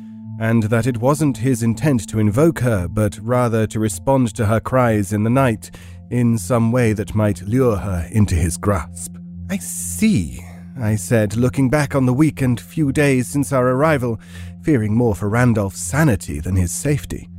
[0.41, 4.59] and that it wasn't his intent to invoke her, but rather to respond to her
[4.59, 5.71] cries in the night
[6.09, 9.15] in some way that might lure her into his grasp.
[9.49, 10.43] I see,
[10.79, 14.19] I said, looking back on the week and few days since our arrival,
[14.63, 17.29] fearing more for Randolph's sanity than his safety.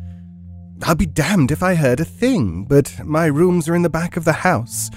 [0.82, 4.16] I'll be damned if I heard a thing, but my rooms are in the back
[4.16, 4.90] of the house.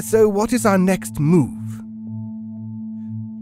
[0.00, 1.80] So, what is our next move?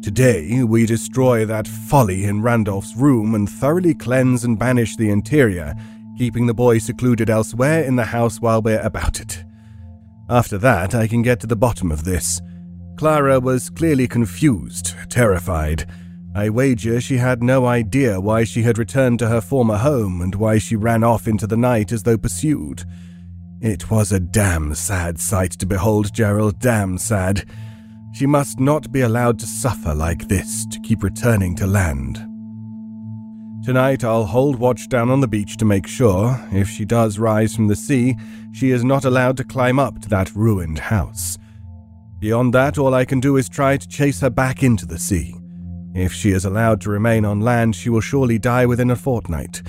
[0.03, 5.75] Today, we destroy that folly in Randolph's room and thoroughly cleanse and banish the interior,
[6.17, 9.45] keeping the boy secluded elsewhere in the house while we're about it.
[10.29, 12.41] After that, I can get to the bottom of this.
[12.99, 15.87] Clara was clearly confused, terrified.
[16.35, 20.35] I wager she had no idea why she had returned to her former home and
[20.35, 22.83] why she ran off into the night as though pursued.
[23.61, 27.45] It was a damn sad sight to behold, Gerald, damn sad.
[28.15, 32.17] She must not be allowed to suffer like this to keep returning to land.
[33.65, 37.55] Tonight I'll hold watch down on the beach to make sure, if she does rise
[37.55, 38.17] from the sea,
[38.51, 41.39] she is not allowed to climb up to that ruined house.
[42.21, 45.37] Beyond that, all I can do is try to chase her back into the sea.
[45.95, 49.63] If she is allowed to remain on land, she will surely die within a fortnight.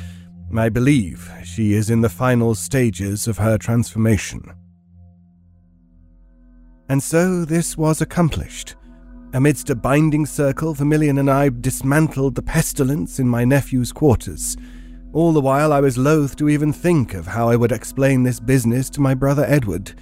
[0.57, 4.51] I believe she is in the final stages of her transformation.
[6.89, 8.75] And so this was accomplished.
[9.33, 14.57] Amidst a binding circle, Vermillion and I dismantled the pestilence in my nephew's quarters.
[15.13, 18.39] All the while, I was loath to even think of how I would explain this
[18.39, 19.93] business to my brother Edward.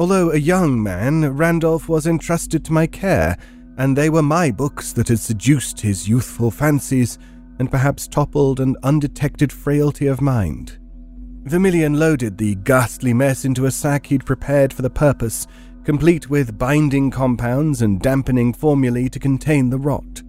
[0.00, 3.36] Although a young man, Randolph was entrusted to my care,
[3.76, 7.18] and they were my books that had seduced his youthful fancies
[7.58, 10.78] and perhaps toppled an undetected frailty of mind.
[11.42, 15.46] Vermillion loaded the ghastly mess into a sack he'd prepared for the purpose
[15.84, 20.22] complete with binding compounds and dampening formulae to contain the rot.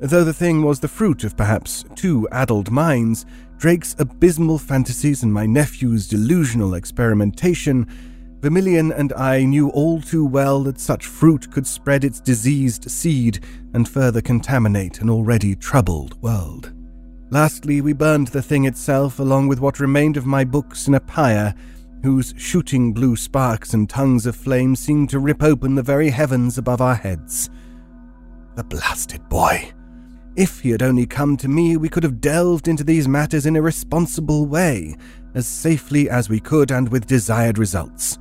[0.00, 3.24] Though the thing was the fruit of perhaps two addled minds,
[3.56, 7.88] Drake's abysmal fantasies and my nephew's delusional experimentation,
[8.44, 13.42] Vermillion and I knew all too well that such fruit could spread its diseased seed
[13.72, 16.74] and further contaminate an already troubled world.
[17.30, 21.00] Lastly, we burned the thing itself along with what remained of my books in a
[21.00, 21.54] pyre
[22.02, 26.58] whose shooting blue sparks and tongues of flame seemed to rip open the very heavens
[26.58, 27.48] above our heads.
[28.56, 29.72] The blasted boy!
[30.36, 33.56] If he had only come to me, we could have delved into these matters in
[33.56, 34.96] a responsible way,
[35.34, 38.18] as safely as we could and with desired results.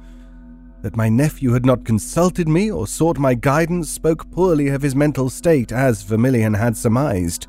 [0.83, 4.95] That my nephew had not consulted me or sought my guidance spoke poorly of his
[4.95, 7.47] mental state, as Vermillion had surmised.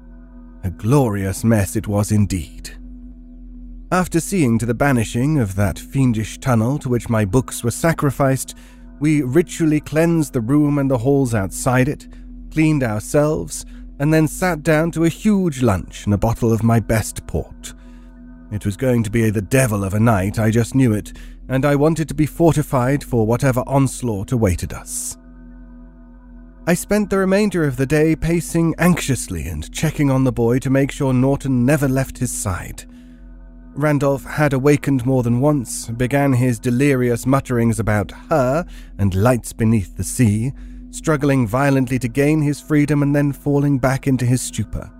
[0.63, 2.71] A glorious mess it was indeed.
[3.91, 8.55] After seeing to the banishing of that fiendish tunnel to which my books were sacrificed,
[9.01, 12.07] we ritually cleansed the room and the halls outside it,
[12.53, 13.67] cleaned ourselves,
[13.99, 17.75] and then sat down to a huge lunch and a bottle of my best port.
[18.55, 21.13] It was going to be the devil of a night, I just knew it,
[21.49, 25.19] and I wanted to be fortified for whatever onslaught awaited us.
[26.65, 30.71] I spent the remainder of the day pacing anxiously and checking on the boy to
[30.71, 32.85] make sure Norton never left his side.
[33.75, 38.65] Randolph had awakened more than once, began his delirious mutterings about her
[38.99, 40.53] and lights beneath the sea,
[40.91, 44.94] struggling violently to gain his freedom and then falling back into his stupor.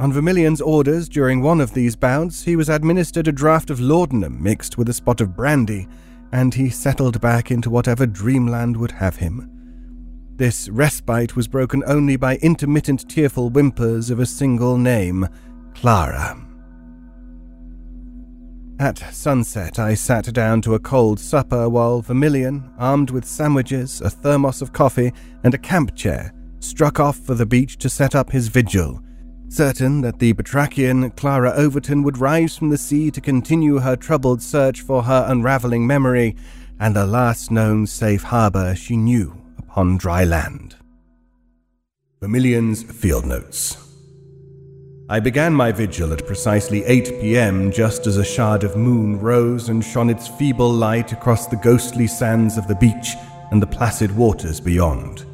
[0.00, 4.42] On Vermillion's orders, during one of these bouts, he was administered a draught of laudanum
[4.42, 5.86] mixed with a spot of brandy,
[6.32, 9.50] and he settled back into whatever dreamland would have him.
[10.36, 15.28] This respite was broken only by intermittent tearful whimpers of a single name
[15.74, 16.46] Clara.
[18.78, 24.08] At sunset, I sat down to a cold supper while Vermillion, armed with sandwiches, a
[24.08, 25.12] thermos of coffee,
[25.44, 29.02] and a camp chair, struck off for the beach to set up his vigil,
[29.52, 34.40] certain that the Batrachian Clara Overton would rise from the sea to continue her troubled
[34.40, 36.36] search for her unraveling memory
[36.78, 40.76] and the last known safe harbor she knew upon dry land.
[42.20, 43.76] Vermillion's Field Notes
[45.08, 49.68] I began my vigil at precisely 8 pm just as a shard of moon rose
[49.68, 53.16] and shone its feeble light across the ghostly sands of the beach
[53.50, 55.26] and the placid waters beyond.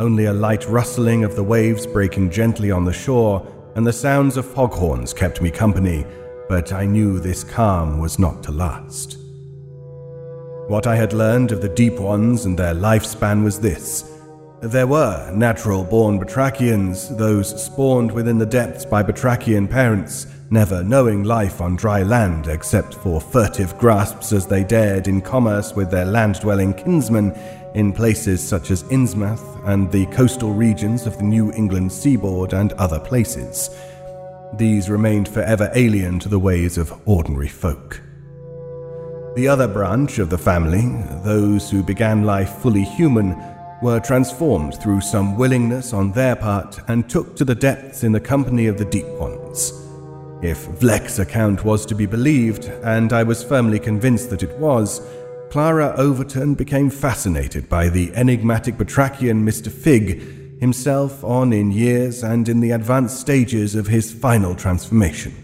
[0.00, 3.46] Only a light rustling of the waves breaking gently on the shore
[3.76, 6.06] and the sounds of foghorns kept me company,
[6.48, 9.18] but I knew this calm was not to last.
[10.68, 14.10] What I had learned of the Deep Ones and their lifespan was this
[14.62, 21.22] there were natural born Batrachians, those spawned within the depths by Batrachian parents, never knowing
[21.22, 26.04] life on dry land except for furtive grasps as they dared in commerce with their
[26.04, 27.32] land dwelling kinsmen
[27.74, 32.72] in places such as Innsmouth and the coastal regions of the New England seaboard and
[32.72, 33.70] other places.
[34.54, 38.00] These remained forever alien to the ways of ordinary folk.
[39.36, 43.40] The other branch of the family, those who began life fully human,
[43.80, 48.20] were transformed through some willingness on their part and took to the depths in the
[48.20, 49.89] company of the deep ones.
[50.42, 55.02] If Vlek's account was to be believed, and I was firmly convinced that it was,
[55.50, 59.70] Clara Overton became fascinated by the enigmatic Batrachian Mr.
[59.70, 65.34] Fig, himself on in years and in the advanced stages of his final transformation.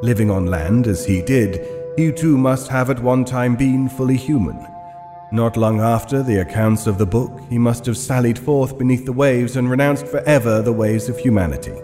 [0.00, 1.60] Living on land as he did,
[1.98, 4.66] he too must have at one time been fully human.
[5.30, 9.12] Not long after the accounts of the book, he must have sallied forth beneath the
[9.12, 11.74] waves and renounced forever the ways of humanity.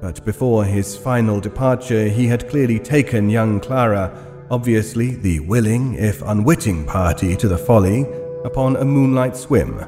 [0.00, 4.12] But before his final departure, he had clearly taken young Clara,
[4.50, 8.06] obviously the willing, if unwitting party to the folly,
[8.44, 9.84] upon a moonlight swim.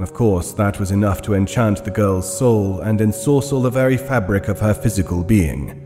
[0.00, 4.48] Of course, that was enough to enchant the girl's soul and ensorcel the very fabric
[4.48, 5.78] of her physical being.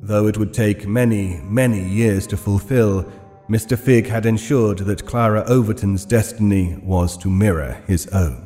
[0.00, 3.10] Though it would take many, many years to fulfill,
[3.48, 3.76] Mr.
[3.76, 8.41] Fig had ensured that Clara Overton's destiny was to mirror his own.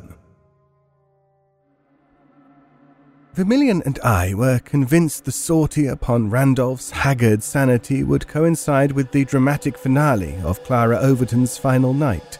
[3.37, 9.25] Vermillion and I were convinced the sortie upon Randolph's haggard sanity would coincide with the
[9.25, 12.39] dramatic finale of Clara Overton's final night.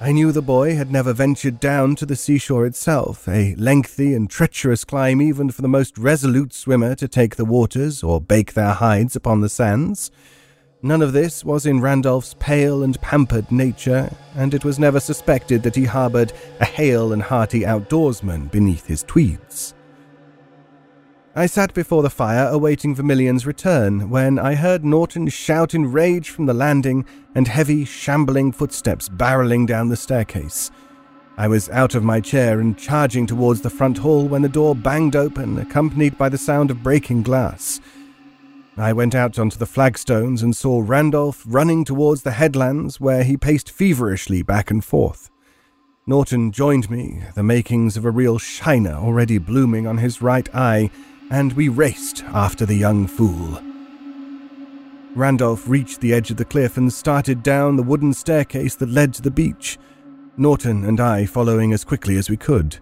[0.00, 4.28] I knew the boy had never ventured down to the seashore itself, a lengthy and
[4.28, 8.72] treacherous climb even for the most resolute swimmer to take the waters or bake their
[8.72, 10.10] hides upon the sands.
[10.82, 15.62] None of this was in Randolph's pale and pampered nature, and it was never suspected
[15.62, 19.74] that he harbored a hale and hearty outdoorsman beneath his tweeds.
[21.34, 26.28] I sat before the fire awaiting Vermillion's return when I heard Norton shout in rage
[26.28, 30.70] from the landing and heavy, shambling footsteps barreling down the staircase.
[31.38, 34.74] I was out of my chair and charging towards the front hall when the door
[34.74, 37.80] banged open, accompanied by the sound of breaking glass.
[38.76, 43.38] I went out onto the flagstones and saw Randolph running towards the headlands where he
[43.38, 45.30] paced feverishly back and forth.
[46.06, 50.90] Norton joined me, the makings of a real shiner already blooming on his right eye,
[51.32, 53.58] and we raced after the young fool.
[55.14, 59.14] Randolph reached the edge of the cliff and started down the wooden staircase that led
[59.14, 59.78] to the beach,
[60.36, 62.76] Norton and I following as quickly as we could.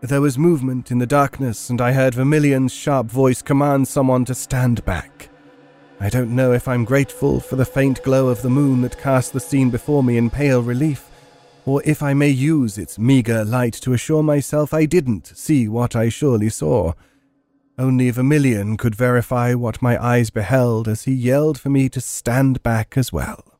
[0.00, 4.34] There was movement in the darkness, and I heard Vermillion's sharp voice command someone to
[4.34, 5.28] stand back.
[6.00, 9.32] I don't know if I'm grateful for the faint glow of the moon that cast
[9.32, 11.08] the scene before me in pale relief,
[11.64, 15.94] or if I may use its meagre light to assure myself I didn't see what
[15.94, 16.94] I surely saw.
[17.78, 22.62] Only Vermillion could verify what my eyes beheld as he yelled for me to stand
[22.62, 23.58] back as well.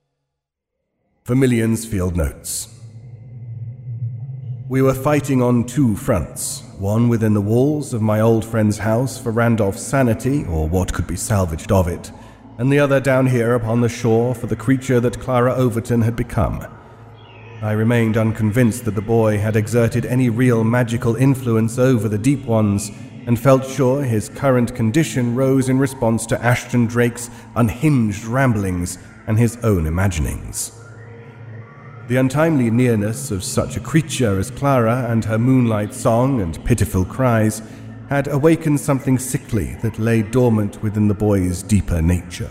[1.24, 2.74] Vermillion's Field Notes
[4.66, 9.18] we were fighting on two fronts one within the walls of my old friend's house
[9.18, 12.10] for Randolph's sanity, or what could be salvaged of it,
[12.58, 16.16] and the other down here upon the shore for the creature that Clara Overton had
[16.16, 16.66] become.
[17.62, 22.44] I remained unconvinced that the boy had exerted any real magical influence over the Deep
[22.44, 22.90] Ones,
[23.26, 29.38] and felt sure his current condition rose in response to Ashton Drake's unhinged ramblings and
[29.38, 30.72] his own imaginings.
[32.06, 37.04] The untimely nearness of such a creature as Clara and her moonlight song and pitiful
[37.04, 37.62] cries
[38.10, 42.50] had awakened something sickly that lay dormant within the boy's deeper nature.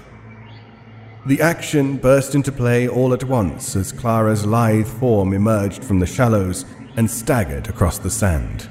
[1.27, 6.07] The action burst into play all at once as Clara's lithe form emerged from the
[6.07, 6.65] shallows
[6.97, 8.67] and staggered across the sand.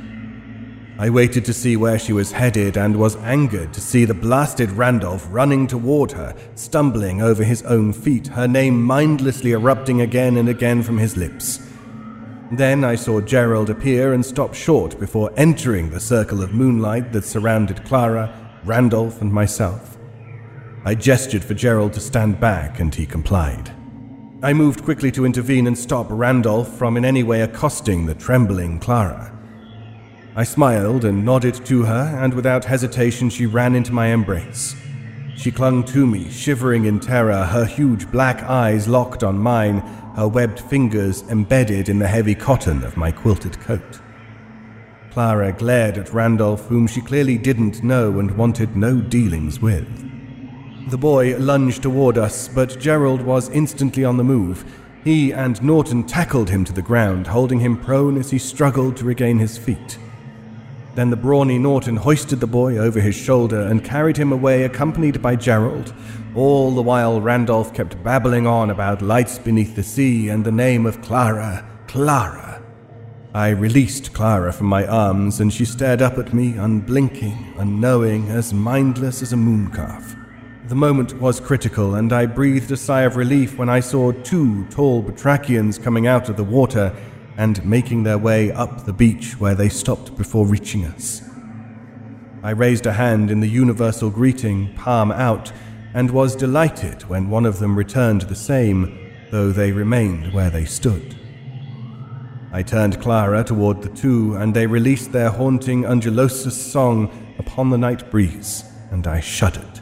[1.02, 4.70] I waited to see where she was headed and was angered to see the blasted
[4.70, 10.48] Randolph running toward her, stumbling over his own feet, her name mindlessly erupting again and
[10.48, 11.58] again from his lips.
[12.52, 17.24] Then I saw Gerald appear and stop short before entering the circle of moonlight that
[17.24, 18.32] surrounded Clara,
[18.64, 19.98] Randolph, and myself.
[20.84, 23.72] I gestured for Gerald to stand back, and he complied.
[24.40, 28.78] I moved quickly to intervene and stop Randolph from in any way accosting the trembling
[28.78, 29.31] Clara.
[30.34, 34.74] I smiled and nodded to her, and without hesitation she ran into my embrace.
[35.36, 39.80] She clung to me, shivering in terror, her huge black eyes locked on mine,
[40.16, 44.00] her webbed fingers embedded in the heavy cotton of my quilted coat.
[45.10, 49.86] Clara glared at Randolph, whom she clearly didn't know and wanted no dealings with.
[50.90, 54.64] The boy lunged toward us, but Gerald was instantly on the move.
[55.04, 59.04] He and Norton tackled him to the ground, holding him prone as he struggled to
[59.04, 59.98] regain his feet.
[60.94, 65.22] Then the brawny Norton hoisted the boy over his shoulder and carried him away, accompanied
[65.22, 65.94] by Gerald.
[66.34, 70.84] All the while, Randolph kept babbling on about lights beneath the sea and the name
[70.84, 71.66] of Clara.
[71.86, 72.62] Clara.
[73.34, 78.52] I released Clara from my arms, and she stared up at me, unblinking, unknowing, as
[78.52, 80.18] mindless as a mooncalf.
[80.68, 84.66] The moment was critical, and I breathed a sigh of relief when I saw two
[84.66, 86.94] tall batrachians coming out of the water
[87.36, 91.22] and making their way up the beach where they stopped before reaching us.
[92.42, 95.52] I raised a hand in the universal greeting, palm out,
[95.94, 98.98] and was delighted when one of them returned the same,
[99.30, 101.16] though they remained where they stood.
[102.52, 107.78] I turned Clara toward the two, and they released their haunting undulosus song upon the
[107.78, 109.80] night breeze, and I shuddered.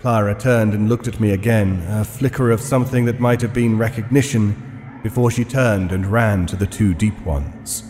[0.00, 3.78] Clara turned and looked at me again, a flicker of something that might have been
[3.78, 4.65] recognition,
[5.06, 7.84] before she turned and ran to the two deep ones.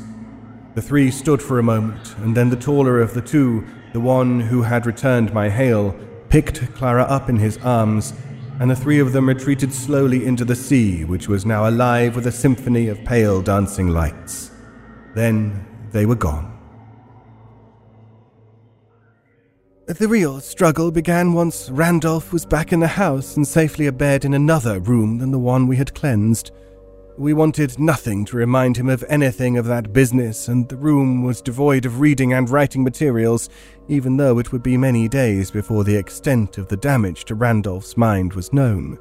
[0.74, 4.38] The three stood for a moment, and then the taller of the two, the one
[4.38, 5.96] who had returned my hail,
[6.28, 8.12] picked Clara up in his arms,
[8.60, 12.26] and the three of them retreated slowly into the sea, which was now alive with
[12.26, 14.50] a symphony of pale dancing lights.
[15.14, 16.52] Then they were gone.
[19.86, 24.34] The real struggle began once Randolph was back in the house and safely abed in
[24.34, 26.50] another room than the one we had cleansed.
[27.18, 31.40] We wanted nothing to remind him of anything of that business, and the room was
[31.40, 33.48] devoid of reading and writing materials,
[33.88, 37.96] even though it would be many days before the extent of the damage to Randolph's
[37.96, 38.98] mind was known.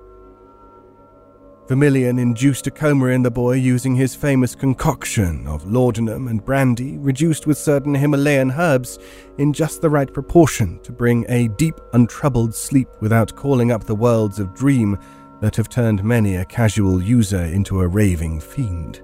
[1.68, 6.98] Vermillion induced a coma in the boy using his famous concoction of laudanum and brandy,
[6.98, 8.98] reduced with certain Himalayan herbs
[9.40, 13.96] in just the right proportion to bring a deep, untroubled sleep without calling up the
[13.96, 14.98] worlds of dream
[15.42, 19.02] that have turned many a casual user into a raving fiend.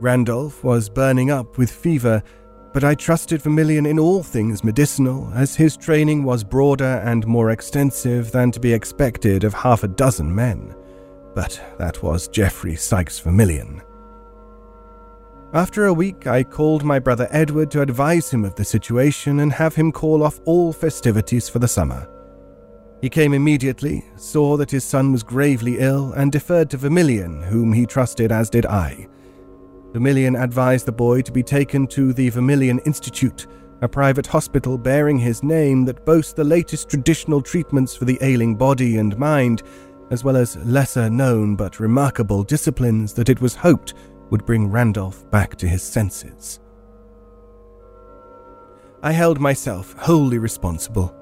[0.00, 2.22] Randolph was burning up with fever,
[2.72, 7.50] but I trusted Vermillion in all things medicinal, as his training was broader and more
[7.50, 10.74] extensive than to be expected of half a dozen men.
[11.34, 13.82] But that was Geoffrey Sykes Vermillion.
[15.52, 19.52] After a week, I called my brother Edward to advise him of the situation and
[19.52, 22.08] have him call off all festivities for the summer.
[23.04, 27.70] He came immediately, saw that his son was gravely ill, and deferred to Vermillion, whom
[27.70, 29.06] he trusted as did I.
[29.92, 33.46] Vermillion advised the boy to be taken to the Vermillion Institute,
[33.82, 38.56] a private hospital bearing his name that boasts the latest traditional treatments for the ailing
[38.56, 39.64] body and mind,
[40.10, 43.92] as well as lesser known but remarkable disciplines that it was hoped
[44.30, 46.58] would bring Randolph back to his senses.
[49.02, 51.14] I held myself wholly responsible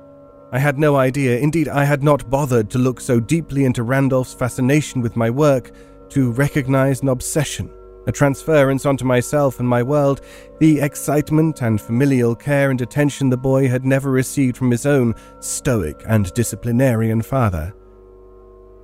[0.55, 4.34] I had no idea, indeed, I had not bothered to look so deeply into Randolph's
[4.34, 5.70] fascination with my work
[6.11, 7.72] to recognize an obsession,
[8.07, 10.20] a transference onto myself and my world,
[10.61, 15.14] the excitement and familial care and attention the boy had never received from his own
[15.40, 17.72] stoic and disciplinarian father.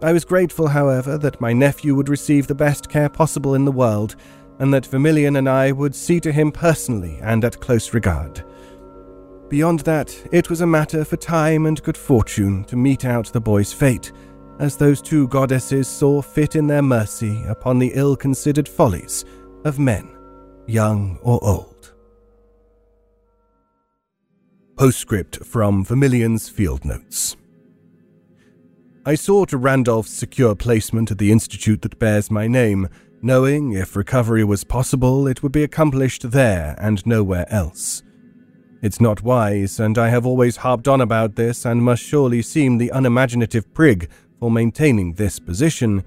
[0.00, 3.72] I was grateful, however, that my nephew would receive the best care possible in the
[3.72, 4.16] world,
[4.58, 8.42] and that Vermillion and I would see to him personally and at close regard.
[9.48, 13.40] Beyond that, it was a matter for time and good fortune to mete out the
[13.40, 14.12] boy's fate,
[14.58, 19.24] as those two goddesses saw fit in their mercy upon the ill considered follies
[19.64, 20.10] of men,
[20.66, 21.94] young or old.
[24.76, 27.34] Postscript from Vermillion's Field Notes.
[29.06, 32.88] I saw to Randolph's secure placement at the institute that bears my name,
[33.22, 38.02] knowing if recovery was possible, it would be accomplished there and nowhere else.
[38.80, 42.78] It's not wise, and I have always harped on about this and must surely seem
[42.78, 44.08] the unimaginative prig
[44.38, 46.04] for maintaining this position,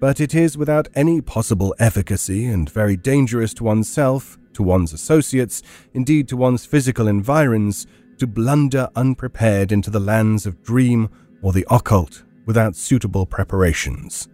[0.00, 5.62] but it is without any possible efficacy and very dangerous to oneself, to one's associates,
[5.94, 7.86] indeed to one's physical environs,
[8.18, 11.08] to blunder unprepared into the lands of dream
[11.40, 14.28] or the occult without suitable preparations.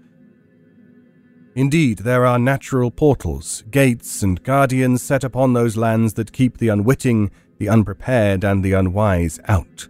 [1.54, 6.68] Indeed, there are natural portals, gates, and guardians set upon those lands that keep the
[6.68, 9.88] unwitting the unprepared and the unwise out.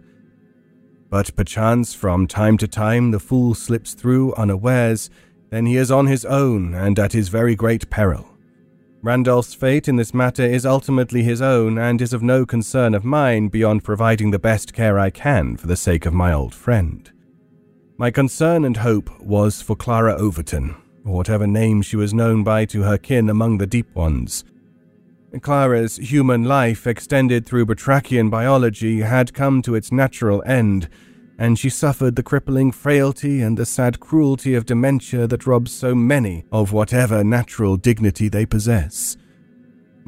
[1.09, 5.09] But perchance from time to time the fool slips through unawares,
[5.49, 8.27] then he is on his own and at his very great peril.
[9.01, 13.05] Randolph's fate in this matter is ultimately his own and is of no concern of
[13.05, 17.11] mine beyond providing the best care I can for the sake of my old friend.
[17.97, 22.65] My concern and hope was for Clara Overton, or whatever name she was known by
[22.65, 24.43] to her kin among the deep ones,
[25.41, 30.89] Clara's human life, extended through batrachian biology, had come to its natural end,
[31.37, 35.93] and she suffered the crippling frailty and the sad cruelty of dementia that robs so
[35.93, 39.17] many of whatever natural dignity they possess.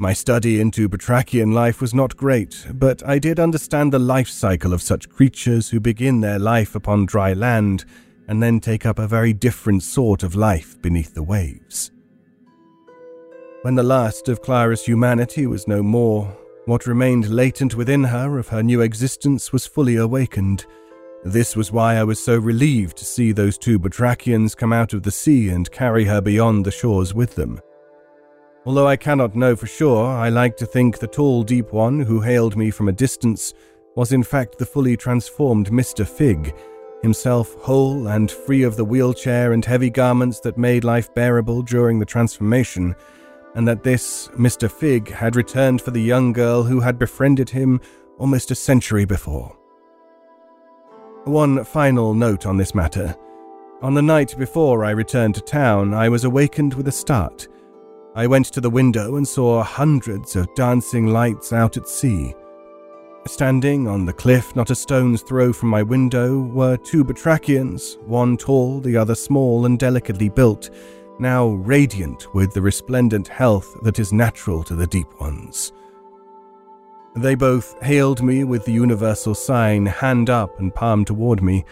[0.00, 4.72] My study into Batrachian life was not great, but I did understand the life cycle
[4.72, 7.84] of such creatures who begin their life upon dry land
[8.28, 11.90] and then take up a very different sort of life beneath the waves.
[13.62, 16.26] When the last of Clara's humanity was no more,
[16.66, 20.64] what remained latent within her of her new existence was fully awakened.
[21.24, 25.02] This was why I was so relieved to see those two Batrachians come out of
[25.02, 27.60] the sea and carry her beyond the shores with them.
[28.64, 32.20] Although I cannot know for sure, I like to think the tall, deep one who
[32.20, 33.54] hailed me from a distance
[33.96, 36.06] was in fact the fully transformed Mr.
[36.06, 36.54] Fig,
[37.02, 41.98] himself whole and free of the wheelchair and heavy garments that made life bearable during
[41.98, 42.94] the transformation,
[43.54, 44.70] and that this Mr.
[44.70, 47.80] Fig had returned for the young girl who had befriended him
[48.18, 49.56] almost a century before.
[51.24, 53.16] One final note on this matter.
[53.82, 57.46] On the night before I returned to town, I was awakened with a start.
[58.14, 62.34] I went to the window and saw hundreds of dancing lights out at sea.
[63.26, 68.36] Standing on the cliff, not a stone's throw from my window, were two batrachians, one
[68.36, 70.70] tall, the other small and delicately built,
[71.20, 75.72] now radiant with the resplendent health that is natural to the deep ones.
[77.16, 81.64] They both hailed me with the universal sign, hand up and palm toward me.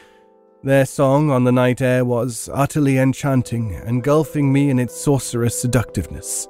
[0.63, 6.49] Their song on the night air was utterly enchanting, engulfing me in its sorcerous seductiveness.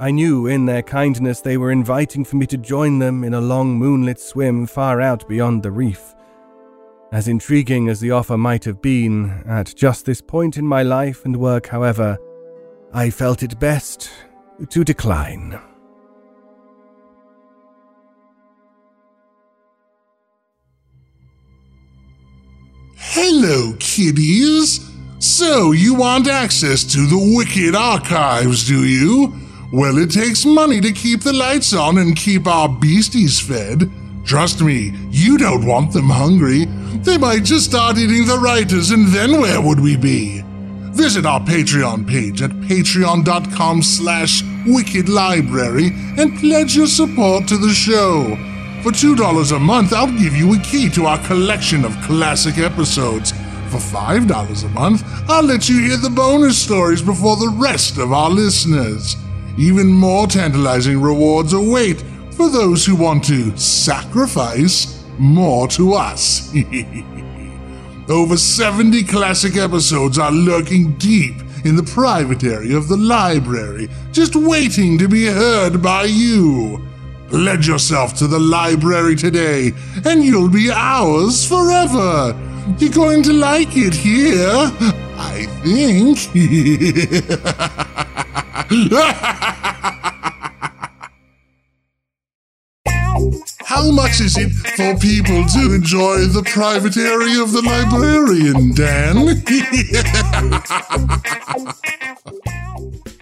[0.00, 3.40] I knew in their kindness they were inviting for me to join them in a
[3.40, 6.14] long moonlit swim far out beyond the reef.
[7.12, 11.24] As intriguing as the offer might have been, at just this point in my life
[11.24, 12.18] and work, however,
[12.94, 14.10] I felt it best
[14.68, 15.58] to decline.
[22.96, 24.90] Hello, kiddies!
[25.20, 29.40] So, you want access to the Wicked Archives, do you?
[29.72, 33.90] Well, it takes money to keep the lights on and keep our beasties fed.
[34.26, 36.66] Trust me, you don't want them hungry.
[37.04, 40.42] They might just start eating the writers, and then where would we be?
[40.92, 48.36] Visit our Patreon page at patreon.com slash wickedlibrary and pledge your support to the show.
[48.82, 53.32] For $2 a month, I'll give you a key to our collection of classic episodes.
[53.70, 58.12] For $5 a month, I'll let you hear the bonus stories before the rest of
[58.12, 59.16] our listeners.
[59.56, 66.52] Even more tantalizing rewards await for those who want to sacrifice more to us.
[68.12, 71.34] Over 70 classic episodes are lurking deep
[71.64, 76.86] in the private area of the library, just waiting to be heard by you.
[77.30, 79.72] Pledge yourself to the library today,
[80.04, 82.38] and you'll be ours forever.
[82.76, 84.70] You're going to like it here,
[85.16, 86.18] I think.
[93.82, 99.42] How much is it for people to enjoy the private area of the librarian, Dan?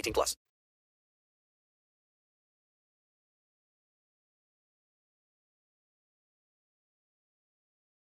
[0.00, 0.34] 18 plus.